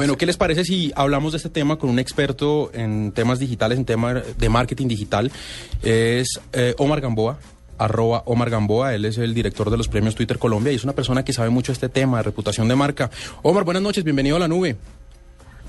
[0.00, 3.76] Bueno, ¿qué les parece si hablamos de este tema con un experto en temas digitales,
[3.76, 5.30] en temas de marketing digital?
[5.82, 7.38] Es eh, Omar Gamboa,
[7.76, 10.94] arroba Omar Gamboa, él es el director de los premios Twitter Colombia y es una
[10.94, 13.10] persona que sabe mucho este tema de reputación de marca.
[13.42, 14.74] Omar, buenas noches, bienvenido a la nube.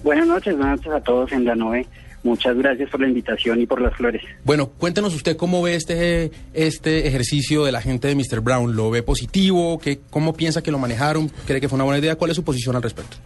[0.02, 1.86] Buenas noches, buenas noches a todos en la nube.
[2.24, 4.22] Muchas gracias por la invitación y por las flores.
[4.46, 8.40] Bueno, cuéntenos usted cómo ve este, este ejercicio de la gente de Mr.
[8.40, 8.78] Brown.
[8.78, 9.78] ¿Lo ve positivo?
[9.78, 11.29] ¿Qué, ¿Cómo piensa que lo manejaron?
[11.46, 12.16] ¿Cree que fue una buena idea?
[12.16, 13.18] ¿Cuál es su posición al respecto?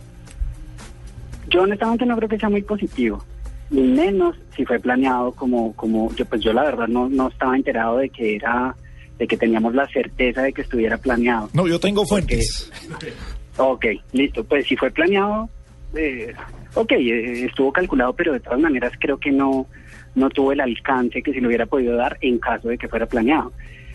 [1.56, 3.24] Yo honestamente no creo que sea muy positivo,
[3.70, 7.56] ni menos si fue planeado como, como yo pues yo la verdad no, no estaba
[7.56, 8.76] enterado de que era,
[9.18, 11.50] de que teníamos la certeza de que estuviera planeado.
[11.54, 12.70] No, yo tengo fuentes.
[13.58, 15.50] ok, listo, pues si fue planeado,
[15.96, 16.34] eh,
[16.74, 19.66] ok, eh, estuvo calculado, pero de todas maneras creo que no,
[20.14, 23.06] no tuvo el alcance que se le hubiera podido dar en caso de que fuera
[23.06, 23.54] planeado.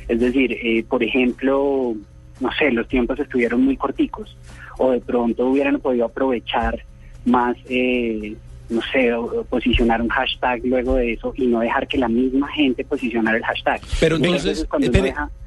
[0.09, 1.95] Es decir, eh, por ejemplo,
[2.41, 4.34] no sé, los tiempos estuvieron muy corticos
[4.79, 6.87] o de pronto hubieran podido aprovechar
[7.30, 8.37] más, eh,
[8.69, 9.11] no sé,
[9.48, 13.45] posicionar un hashtag luego de eso y no dejar que la misma gente posicionara el
[13.45, 13.81] hashtag.
[13.98, 14.67] Pero entonces,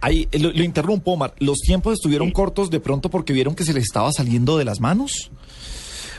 [0.02, 3.74] ahí lo, lo, interrumpo, Omar, ¿los tiempos estuvieron cortos de pronto porque vieron que se
[3.74, 5.32] les estaba saliendo de las manos?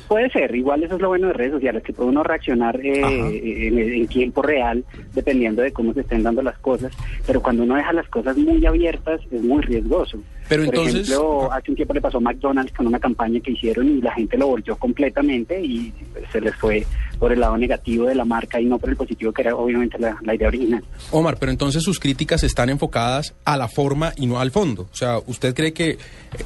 [0.08, 3.66] Puede ser, igual eso es lo bueno de redes sociales, que puede uno reaccionar eh,
[3.68, 6.92] en, tiempo real dependiendo de cómo se estén dando las cosas,
[7.26, 10.18] pero cuando uno deja las cosas muy abiertas es muy riesgoso.
[10.48, 11.08] Pero Por entonces...
[11.08, 14.12] ejemplo, hace un tiempo le pasó a McDonald's con una campaña que hicieron y la
[14.12, 15.92] gente lo volvió completamente y
[16.30, 16.86] se les fue
[17.18, 19.98] por el lado negativo de la marca y no por el positivo que era obviamente
[19.98, 20.84] la, la idea original.
[21.10, 24.88] Omar, pero entonces sus críticas están enfocadas a la forma y no al fondo.
[24.92, 25.98] O sea, ¿usted cree que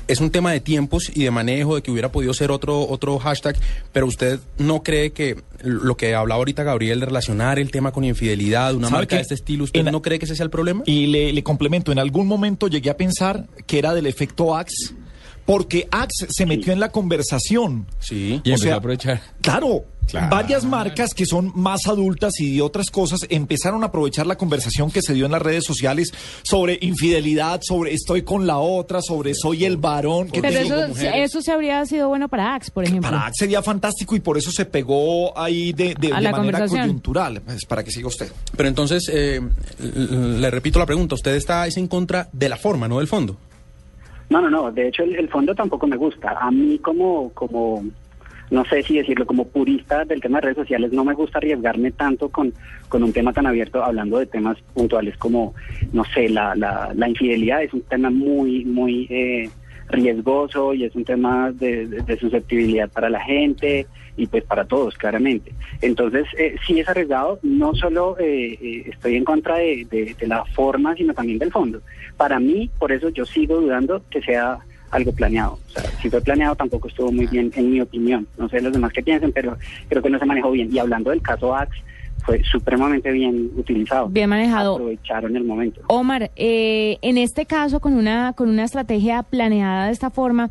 [0.07, 3.19] es un tema de tiempos y de manejo, de que hubiera podido ser otro, otro
[3.19, 3.57] hashtag,
[3.93, 8.05] pero usted no cree que lo que hablaba ahorita Gabriel de relacionar el tema con
[8.05, 10.83] infidelidad, una marca de este estilo, ¿usted no cree que ese sea el problema?
[10.87, 14.95] Y le, le complemento, en algún momento llegué a pensar que era del efecto Axe,
[15.45, 17.87] porque Axe se metió en la conversación.
[17.99, 19.23] Sí, y o sea, a aprovechar.
[19.41, 20.29] Claro, Claro.
[20.31, 24.91] Varias marcas que son más adultas y de otras cosas empezaron a aprovechar la conversación
[24.91, 29.35] que se dio en las redes sociales sobre infidelidad, sobre estoy con la otra, sobre
[29.35, 30.31] soy el varón.
[30.31, 33.11] Que Pero eso, eso se habría sido bueno para Axe, por ejemplo.
[33.11, 37.43] Para Axe sería fantástico y por eso se pegó ahí de, de, de manera coyuntural.
[37.43, 38.31] Pues para que siga usted.
[38.57, 39.41] Pero entonces, eh,
[39.79, 43.37] le repito la pregunta, ¿usted está en contra de la forma, no del fondo?
[44.31, 44.71] No, no, no.
[44.73, 46.37] De hecho, el, el fondo tampoco me gusta.
[46.41, 47.85] A mí como, como
[48.51, 51.91] no sé si decirlo, como purista del tema de redes sociales, no me gusta arriesgarme
[51.93, 52.53] tanto con,
[52.89, 55.55] con un tema tan abierto, hablando de temas puntuales como,
[55.93, 59.51] no sé, la, la, la infidelidad es un tema muy, muy eh,
[59.91, 63.87] riesgoso y es un tema de, susceptibilidad para la gente
[64.17, 65.53] y pues para todos, claramente.
[65.81, 69.87] Entonces, eh, sí es arriesgado, no solo eh, eh, estoy en contra de,
[70.19, 71.81] de la forma, sino también del fondo.
[72.17, 74.59] Para mí, por eso yo sigo dudando que sea
[74.91, 75.59] algo planeado.
[75.69, 78.27] O sea, si fue planeado tampoco estuvo muy bien, en mi opinión.
[78.37, 79.57] No sé los demás que piensen, pero
[79.89, 80.69] creo que no se manejó bien.
[80.73, 81.81] Y hablando del caso Axe,
[82.25, 84.09] fue supremamente bien utilizado.
[84.09, 84.75] Bien manejado.
[84.75, 85.81] Aprovecharon el momento.
[85.87, 90.51] Omar, eh, en este caso, con una, con una estrategia planeada de esta forma,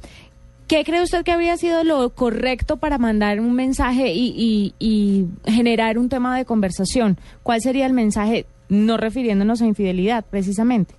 [0.67, 5.25] ¿Qué cree usted que habría sido lo correcto para mandar un mensaje y, y, y,
[5.49, 7.17] generar un tema de conversación?
[7.41, 10.93] ¿Cuál sería el mensaje, no refiriéndonos a infidelidad, precisamente?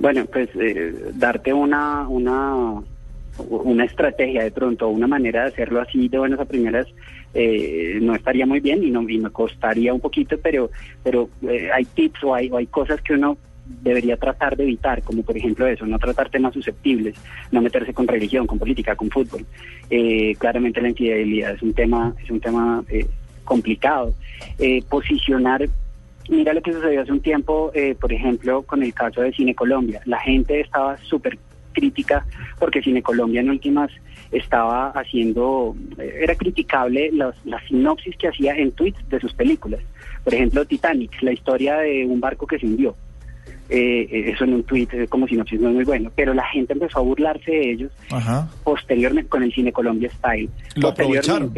[0.00, 2.82] Bueno, pues eh, darte una, una,
[3.48, 6.86] una estrategia de pronto, una manera de hacerlo así de buenas a primeras,
[7.34, 10.70] eh, no estaría muy bien y, no, y me costaría un poquito, pero,
[11.04, 13.36] pero eh, hay tips o hay, o hay cosas que uno
[13.82, 17.14] debería tratar de evitar, como por ejemplo eso, no tratar temas susceptibles,
[17.52, 19.44] no meterse con religión, con política, con fútbol.
[19.90, 23.06] Eh, claramente la infidelidad es un tema, es un tema eh,
[23.44, 24.14] complicado.
[24.58, 25.68] Eh, posicionar,
[26.30, 29.54] mira lo que sucedió hace un tiempo, eh, por ejemplo, con el caso de Cine
[29.54, 30.00] Colombia.
[30.06, 31.38] La gente estaba súper
[31.72, 32.24] crítica
[32.58, 33.90] porque Cine Colombia en últimas
[34.32, 39.80] estaba haciendo, era criticable las, la sinopsis que hacía en tweets de sus películas.
[40.24, 42.94] Por ejemplo, Titanic, la historia de un barco que se hundió
[43.70, 46.72] eh, eso en un tuit eh, como sinopsis no es muy bueno, pero la gente
[46.72, 48.48] empezó a burlarse de ellos Ajá.
[48.64, 50.50] posteriormente con el Cine Colombia Style.
[50.74, 51.52] Lo aprovecharon.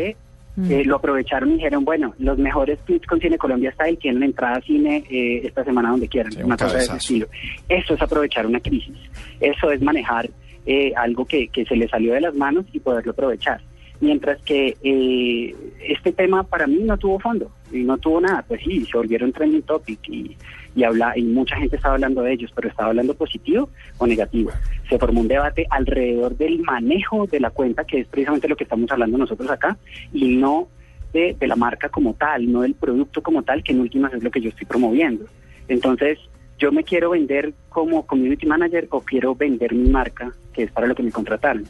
[0.68, 4.56] Eh, lo aprovecharon y dijeron, bueno, los mejores tweets con Cine Colombia Style tienen entrada
[4.56, 7.26] a cine eh, esta semana donde quieran, Sí, una un cosa de ese estilo.
[7.70, 8.96] Eso es aprovechar una crisis,
[9.40, 10.28] eso es manejar
[10.66, 13.62] eh, algo que, que se le salió de las manos y poderlo aprovechar.
[14.02, 18.60] Mientras que eh, este tema para mí no tuvo fondo y no tuvo nada, pues
[18.64, 20.36] sí, se volvieron trending topic y,
[20.74, 24.50] y, habla, y mucha gente estaba hablando de ellos, pero estaba hablando positivo o negativo.
[24.88, 28.64] Se formó un debate alrededor del manejo de la cuenta, que es precisamente lo que
[28.64, 29.78] estamos hablando nosotros acá,
[30.12, 30.66] y no
[31.12, 34.24] de, de la marca como tal, no del producto como tal, que en últimas es
[34.24, 35.26] lo que yo estoy promoviendo.
[35.68, 36.18] Entonces,
[36.58, 40.88] yo me quiero vender como community manager o quiero vender mi marca, que es para
[40.88, 41.64] lo que me contrataron.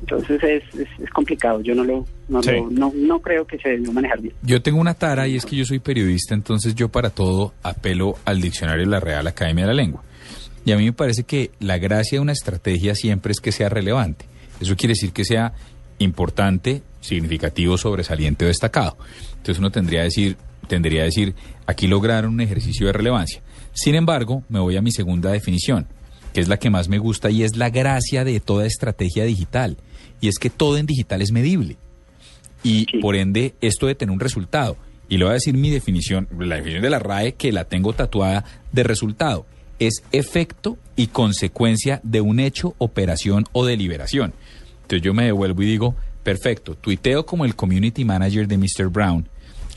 [0.00, 2.52] Entonces es, es, es complicado, yo no lo, no, Sí.
[2.52, 4.34] lo- no, no creo que se debió manejar bien.
[4.42, 8.16] Yo tengo una tara y es que yo soy periodista, entonces yo para todo apelo
[8.24, 10.02] al diccionario de la Real Academia de la Lengua.
[10.64, 13.68] Y a mí me parece que la gracia de una estrategia siempre es que sea
[13.68, 14.24] relevante.
[14.60, 15.52] Eso quiere decir que sea
[15.98, 18.96] importante, significativo, sobresaliente o destacado.
[19.36, 20.36] Entonces uno tendría que decir,
[20.68, 21.34] tendría que decir,
[21.66, 23.40] aquí lograron un ejercicio de relevancia.
[23.72, 25.86] Sin embargo, me voy a mi segunda definición,
[26.34, 29.76] que es la que más me gusta y es la gracia de toda estrategia digital.
[30.20, 31.76] Y es que todo en digital es medible
[32.62, 32.98] y Sí.
[32.98, 34.76] por ende esto de tener un resultado.
[35.08, 37.92] Y le voy a decir mi definición, la definición de la RAE que la tengo
[37.92, 39.46] tatuada de resultado.
[39.78, 44.34] Es efecto y consecuencia de un hecho, operación o deliberación.
[44.82, 48.88] Entonces yo me devuelvo y digo, perfecto, tuiteo como el community manager de Mr.
[48.88, 49.26] Brown.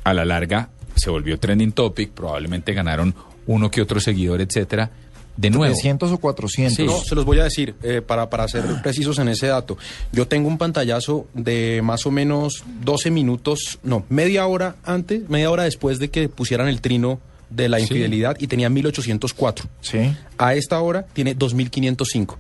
[0.04, 3.16] A la larga se volvió trending topic, probablemente ganaron
[3.48, 4.92] uno que otro seguidor, etcétera.
[5.36, 5.74] De nuevo.
[5.74, 6.76] 300 o 400.
[6.76, 6.86] Sí.
[6.86, 9.78] No, se los voy a decir eh, para, para ser precisos en ese dato.
[10.12, 15.50] Yo tengo un pantallazo de más o menos 12 minutos, no, media hora antes, media
[15.50, 17.20] hora después de que pusieran el trino
[17.50, 17.84] de la Sí.
[17.84, 19.68] infidelidad y tenía 1804.
[19.82, 20.16] Sí.
[20.38, 22.38] A esta hora tiene 2505.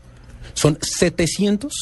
[0.53, 1.73] Son 700.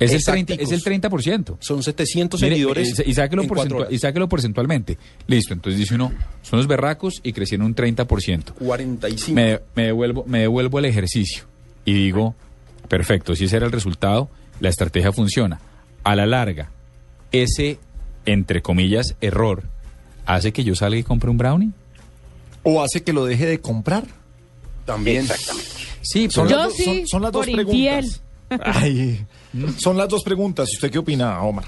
[0.00, 0.72] Es el, 30, exacticos.
[0.72, 1.56] es el 30%.
[1.60, 2.98] Son 700 Mire, seguidores.
[3.06, 3.92] y, y sáquelo en porcentua- cuatro horas.
[3.92, 4.98] y sáquelo porcentualmente.
[5.26, 6.12] Listo, entonces dice uno,
[6.42, 8.54] son los berracos y crecieron un 30%.
[8.54, 9.34] 45.
[9.34, 11.44] Me, me devuelvo, me devuelvo al ejercicio
[11.84, 12.34] y digo,
[12.88, 15.60] perfecto, si ese era el resultado, la estrategia funciona.
[16.02, 16.70] A la larga,
[17.30, 17.78] ese,
[18.24, 19.64] entre comillas, error,
[20.24, 21.70] hace que yo salga y compre un brownie.
[22.62, 24.04] ¿O hace que lo deje de comprar?
[24.86, 25.22] También.
[25.22, 25.70] Exactamente.
[26.02, 27.66] Sí, Son pero- Yo las, sí, son, son las dos infiel.
[28.06, 28.22] preguntas.
[28.82, 29.24] Ay,
[29.76, 30.68] son las dos preguntas.
[30.72, 31.64] ¿Y ¿Usted qué opina, Omar?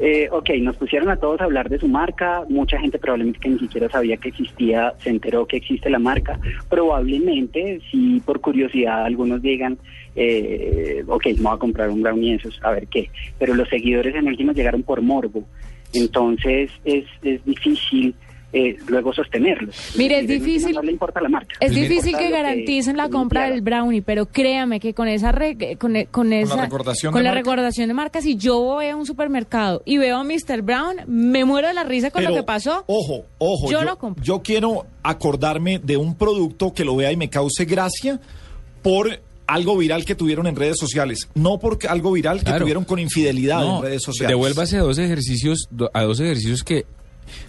[0.00, 2.44] Eh, ok, nos pusieron a todos a hablar de su marca.
[2.48, 6.38] Mucha gente probablemente que ni siquiera sabía que existía, se enteró que existe la marca.
[6.68, 9.76] Probablemente, si por curiosidad algunos digan,
[10.14, 13.10] eh, ok, me voy a comprar un brownie a ver qué.
[13.38, 15.44] Pero los seguidores en última llegaron por morbo.
[15.92, 18.14] Entonces es, es difícil
[18.52, 19.74] eh, luego sostenerlos.
[19.96, 21.54] Mire, es difícil- No le importa la marca.
[21.60, 25.76] Es Le difícil que garanticen la compra del brownie, pero créame que con esa re-
[25.78, 27.40] con, e- con esa recordación con de la marca.
[27.50, 30.62] recordación de marca, si yo voy a un supermercado y veo a Mr.
[30.62, 32.84] Brown, me muero de la risa con lo que pasó.
[32.86, 33.70] Ojo, ojo.
[33.70, 34.24] Yo lo compro.
[34.24, 38.20] yo quiero acordarme de un producto que lo vea y me cause gracia
[38.82, 41.28] por algo viral que tuvieron en redes sociales.
[41.34, 44.28] No por algo viral que tuvieron con infidelidad No, en redes sociales.
[44.36, 46.84] Devuélvase a dos ejercicios, a dos ejercicios que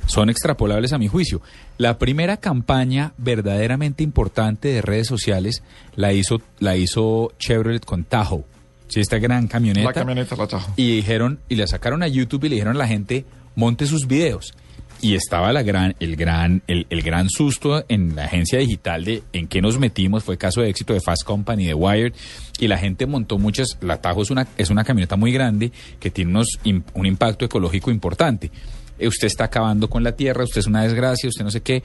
[0.06, 1.42] son extrapolables a mi juicio.
[1.78, 5.64] La primera campaña verdaderamente importante de redes sociales
[5.96, 8.44] la hizo, la hizo Chevrolet con Tahoe.
[8.88, 9.88] Sí, esta gran camioneta.
[9.88, 10.74] La camioneta la trajo.
[10.76, 14.08] Y dijeron, y la sacaron a YouTube y le dijeron a la gente, monte sus
[14.08, 14.54] videos.
[15.02, 19.24] Y estaba la gran, el gran, el, el gran susto en la agencia digital de
[19.32, 22.14] en qué nos metimos, fue caso de éxito de Fast Company, de Wired,
[22.60, 25.72] y la gente montó muchas, la Tajo es una, es una camioneta muy grande
[26.02, 26.60] que tiene unos,
[26.94, 28.52] un impacto ecológico importante.
[29.00, 31.84] Eh, usted está acabando con la tierra, usted es una desgracia, usted no sé qué,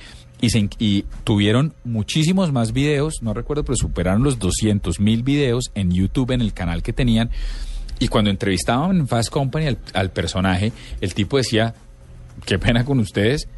[0.79, 6.33] y, tuvieron muchísimos más videos, no recuerdo, pero superaron los 200 mil videos en YouTube,
[6.33, 7.31] en el canal que tenían,
[7.99, 11.75] y cuando entrevistaban en Fast Company al, personaje, el tipo decía,
[12.45, 13.49] qué pena con ustedes,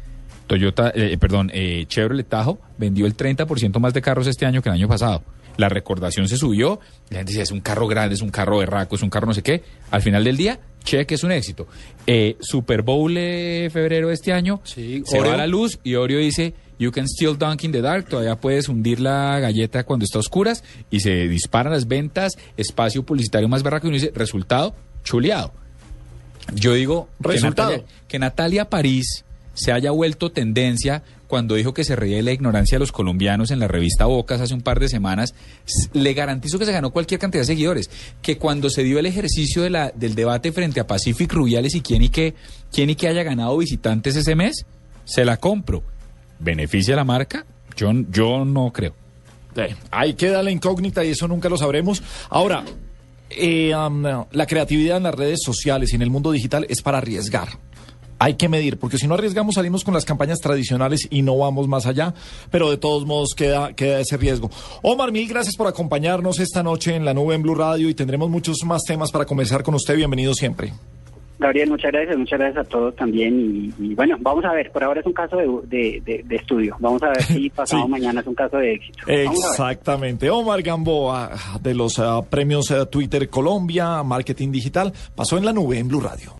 [0.45, 4.69] Toyota, eh, perdón, eh, Chevrolet Tahoe vendió el 30% más de carros este año que
[4.69, 5.23] el año pasado.
[5.57, 8.95] La recordación se subió, la gente decía, es un carro grande, es un carro berraco,
[8.95, 9.63] es un carro no sé qué.
[9.91, 11.67] Al final del día, cheque es un éxito.
[12.07, 15.31] Eh, Super Bowl eh, febrero de este año, Sí, se Oreo.
[15.31, 18.69] va la luz y Oreo dice, you can still dunk in the dark, todavía puedes
[18.69, 23.63] hundir la galleta cuando está a oscuras y se disparan las ventas, espacio publicitario más
[23.63, 25.51] berraco y uno dice, resultado, chuleado.
[26.53, 27.71] Yo digo que Resultado.
[27.71, 32.31] Natalia, que Natalia París se haya vuelto tendencia cuando dijo que se reía de la
[32.31, 35.35] ignorancia de los colombianos en la revista Bocas hace un par de semanas,
[35.93, 37.89] le garantizo que se ganó cualquier cantidad de seguidores.
[38.21, 41.81] Que cuando se dio el ejercicio de la, del debate frente a Pacific Rubiales y
[41.81, 42.33] quién y qué,
[42.71, 44.65] quién y qué haya ganado visitantes ese mes,
[45.05, 45.83] se la compro.
[46.39, 47.45] ¿Beneficia la marca?
[47.75, 48.93] Yo, yo no creo.
[49.55, 52.01] Eh, Ahí queda la incógnita y eso nunca lo sabremos.
[52.29, 52.63] Ahora,
[53.29, 53.71] eh,
[54.31, 57.49] la creatividad en las redes sociales y en el mundo digital es para arriesgar.
[58.19, 61.67] Hay que medir, porque si no arriesgamos salimos con las campañas tradicionales y no vamos
[61.67, 62.13] más allá,
[62.49, 64.49] pero de todos modos queda, queda ese riesgo.
[64.81, 68.29] Omar, mil gracias por acompañarnos esta noche en la nube en Blue Radio y tendremos
[68.29, 69.95] muchos más temas para conversar con usted.
[69.95, 70.73] Bienvenido siempre.
[71.39, 73.71] Gabriel, muchas gracias, muchas gracias a todos también.
[73.79, 76.35] Y, y bueno, vamos a ver, por ahora es un caso de, de, de- de
[76.35, 76.75] estudio.
[76.79, 77.89] Vamos a ver si pasado Sí.
[77.91, 78.97] mañana es un caso de éxito.
[79.07, 79.45] Vamos.
[79.51, 80.31] Exactamente.
[80.31, 81.29] Omar Gamboa,
[81.61, 86.01] de los ah, premios ah, Twitter Colombia, Marketing Digital, pasó en la nube en Blue
[86.01, 86.33] Radio.